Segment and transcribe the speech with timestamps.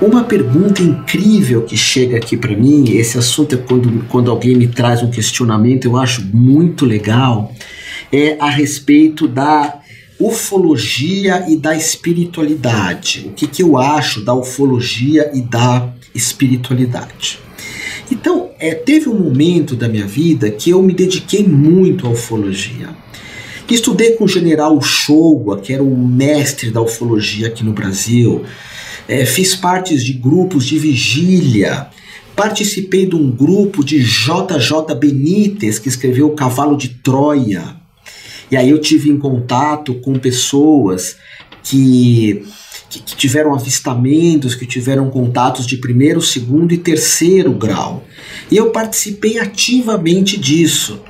[0.00, 4.68] Uma pergunta incrível que chega aqui para mim, esse assunto é quando, quando alguém me
[4.68, 7.52] traz um questionamento, eu acho muito legal,
[8.12, 9.80] é a respeito da
[10.20, 13.26] ufologia e da espiritualidade.
[13.26, 17.40] O que, que eu acho da ufologia e da espiritualidade?
[18.08, 22.90] Então, é, teve um momento da minha vida que eu me dediquei muito à ufologia.
[23.74, 28.44] Estudei com o general Showa, que era o mestre da ufologia aqui no Brasil.
[29.06, 31.88] É, fiz partes de grupos de vigília.
[32.34, 37.76] Participei de um grupo de JJ Benítez, que escreveu O Cavalo de Troia.
[38.50, 41.16] E aí eu tive em contato com pessoas
[41.62, 42.44] que,
[42.88, 48.04] que, que tiveram avistamentos, que tiveram contatos de primeiro, segundo e terceiro grau.
[48.50, 51.00] E eu participei ativamente disso,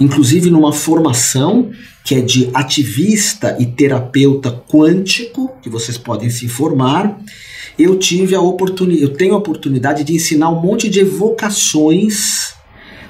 [0.00, 1.70] inclusive numa formação
[2.04, 7.18] que é de ativista e terapeuta quântico, que vocês podem se informar.
[7.78, 12.54] Eu tive a oportunidade, eu tenho a oportunidade de ensinar um monte de evocações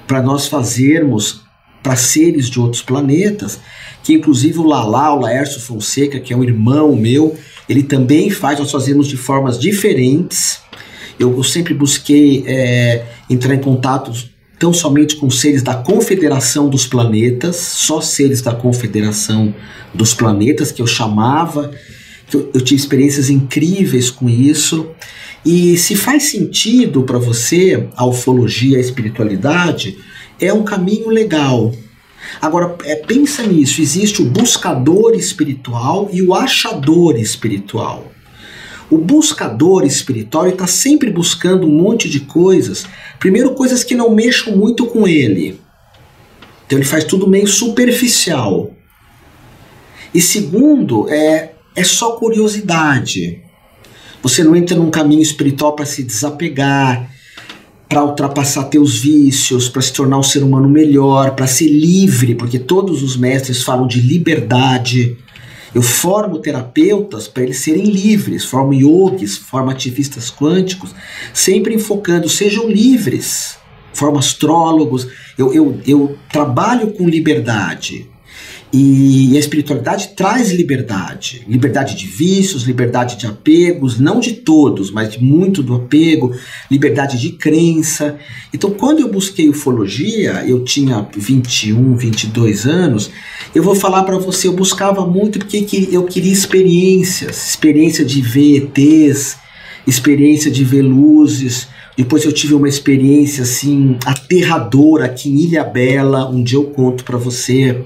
[0.06, 1.42] para nós fazermos
[1.80, 3.61] para seres de outros planetas,
[4.02, 7.36] que inclusive o Lala, o Laércio Fonseca, que é um irmão meu,
[7.69, 10.58] ele também faz, nós fazemos de formas diferentes.
[11.20, 14.12] Eu, eu sempre busquei é, entrar em contato
[14.59, 19.55] tão somente com seres da Confederação dos Planetas, só seres da Confederação
[19.95, 21.73] dos Planetas, que eu chamava,
[22.27, 24.91] que eu, eu tive experiências incríveis com isso.
[25.45, 29.97] E se faz sentido para você a ufologia, a espiritualidade,
[30.41, 31.73] é um caminho legal.
[32.41, 38.12] Agora, é, pensa nisso: existe o buscador espiritual e o achador espiritual.
[38.91, 42.86] O buscador espiritual está sempre buscando um monte de coisas.
[43.19, 45.61] Primeiro, coisas que não mexam muito com ele.
[46.67, 48.72] Então, ele faz tudo meio superficial.
[50.14, 53.42] E segundo, é, é só curiosidade.
[54.22, 57.11] Você não entra num caminho espiritual para se desapegar,
[57.89, 62.58] para ultrapassar teus vícios, para se tornar um ser humano melhor, para ser livre, porque
[62.58, 65.17] todos os mestres falam de liberdade.
[65.78, 70.92] Eu formo terapeutas para eles serem livres, formo yogis, formo ativistas quânticos,
[71.33, 73.56] sempre enfocando, sejam livres.
[73.92, 75.06] Formo astrólogos,
[75.38, 78.11] eu, eu, eu trabalho com liberdade.
[78.70, 85.11] E a espiritualidade traz liberdade, liberdade de vícios, liberdade de apegos, não de todos, mas
[85.12, 86.34] de muito do apego,
[86.70, 88.18] liberdade de crença.
[88.52, 93.11] Então, quando eu busquei ufologia, eu tinha 21, 22 anos,
[93.55, 98.70] eu vou falar para você, eu buscava muito porque eu queria experiências, experiência de ver
[98.77, 99.39] ETs,
[99.86, 101.68] experiência de ver luzes.
[101.96, 107.02] Depois eu tive uma experiência assim aterradora aqui em Ilha Bela, um dia eu conto
[107.02, 107.83] para você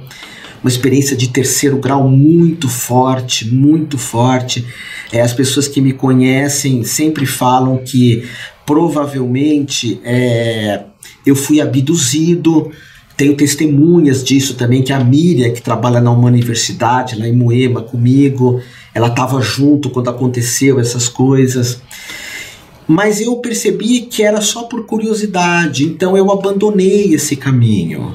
[0.63, 4.65] uma experiência de terceiro grau muito forte, muito forte.
[5.13, 8.25] É, as pessoas que me conhecem sempre falam que
[8.65, 10.85] provavelmente é,
[11.27, 12.71] eu fui abduzido.
[13.17, 17.83] Tenho testemunhas disso também, que a Miriam, que trabalha na uma universidade lá em Moema
[17.83, 18.61] comigo,
[18.95, 21.83] ela estava junto quando aconteceu essas coisas.
[22.87, 28.15] Mas eu percebi que era só por curiosidade, então eu abandonei esse caminho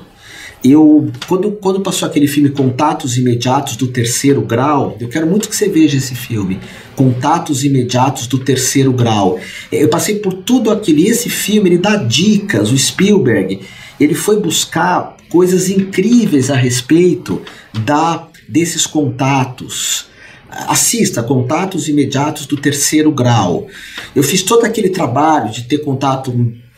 [0.64, 5.56] eu quando, quando passou aquele filme Contatos Imediatos do Terceiro Grau, eu quero muito que
[5.56, 6.60] você veja esse filme,
[6.96, 9.40] Contatos Imediatos do Terceiro Grau.
[9.72, 13.62] Eu passei por tudo aquilo e esse filme ele dá dicas, o Spielberg,
[14.00, 17.42] ele foi buscar coisas incríveis a respeito
[17.86, 20.08] da desses contatos.
[20.50, 23.68] Assista Contatos Imediatos do Terceiro Grau.
[24.16, 26.32] Eu fiz todo aquele trabalho de ter contato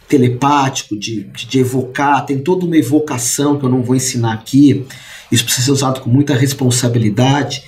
[0.09, 4.85] telepático, de, de, evocar, tem toda uma evocação que eu não vou ensinar aqui,
[5.31, 7.63] isso precisa ser usado com muita responsabilidade.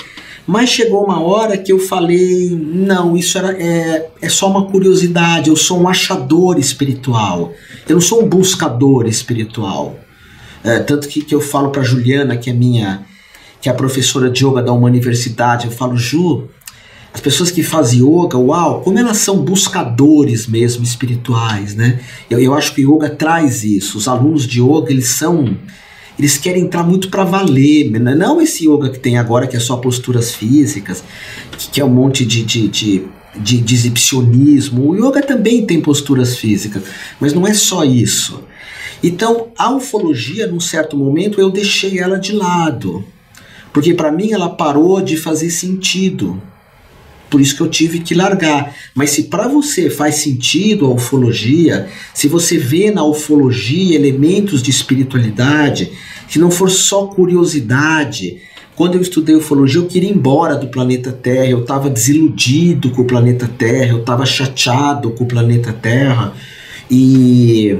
[0.47, 5.49] Mas chegou uma hora que eu falei: não, isso era, é, é só uma curiosidade,
[5.49, 7.53] eu sou um achador espiritual,
[7.87, 9.95] eu não sou um buscador espiritual.
[10.63, 13.05] É, tanto que, que eu falo para Juliana, que é minha,
[13.61, 16.49] que é a professora de yoga da uma universidade, eu falo, Ju,
[17.13, 21.99] as pessoas que fazem yoga, uau, como elas são buscadores mesmo espirituais, né?
[22.29, 23.97] Eu, eu acho que o yoga traz isso.
[23.97, 25.57] Os alunos de yoga, eles são
[26.17, 28.13] eles querem entrar muito para valer, né?
[28.13, 31.03] não esse yoga que tem agora que é só posturas físicas,
[31.71, 33.03] que, é um monte de, de, de,
[33.35, 34.89] de, de exibicionismo.
[34.89, 36.83] O yoga também tem posturas físicas,
[37.19, 38.43] mas não é só isso.
[39.01, 43.03] Então, a ufologia, num certo momento, eu deixei ela de lado,
[43.73, 46.39] porque para mim ela parou de fazer sentido
[47.31, 48.75] por isso que eu tive que largar.
[48.93, 54.69] Mas se para você faz sentido a ufologia, se você vê na ufologia elementos de
[54.69, 55.91] espiritualidade,
[56.27, 58.41] que não for só curiosidade,
[58.75, 63.03] Quando eu estudei ufologia, eu queria ir embora do planeta Terra, eu estava desiludido com
[63.03, 66.33] o planeta Terra, eu estava chateado com o planeta Terra.
[66.89, 67.77] E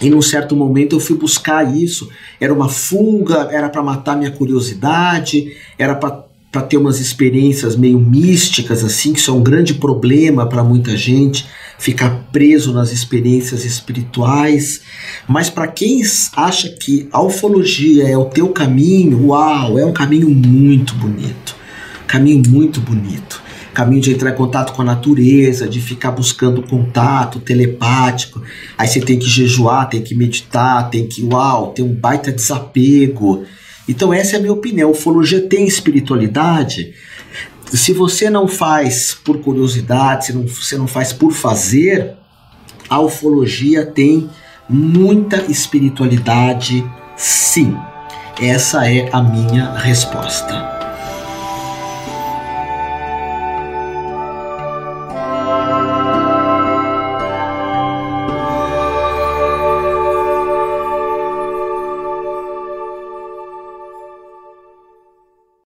[0.00, 2.10] e num certo momento eu fui buscar isso.
[2.40, 6.24] Era uma fuga, era para matar minha curiosidade, era para
[6.60, 11.46] ter umas experiências meio místicas, assim, que isso é um grande problema para muita gente,
[11.78, 14.82] ficar preso nas experiências espirituais.
[15.26, 16.02] Mas para quem
[16.36, 21.56] acha que a ufologia é o teu caminho, uau, é um caminho muito bonito.
[22.06, 27.40] Caminho muito bonito caminho de entrar em contato com a natureza, de ficar buscando contato
[27.40, 28.42] telepático.
[28.76, 33.44] Aí você tem que jejuar, tem que meditar, tem que, uau, tem um baita desapego.
[33.88, 34.90] Então essa é a minha opinião.
[34.90, 36.94] Ufologia tem espiritualidade.
[37.72, 42.12] Se você não faz por curiosidade, se não, você não faz por fazer,
[42.88, 44.28] a ufologia tem
[44.68, 46.84] muita espiritualidade,
[47.16, 47.76] sim.
[48.40, 50.81] Essa é a minha resposta.